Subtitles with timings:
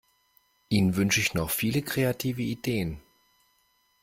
[0.69, 3.03] Ihnen wünsche ich noch viele kreative Ideen!